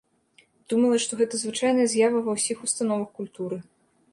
[0.73, 3.57] Думала, што гэта звычайная з'ява ва ўсіх установах культуры.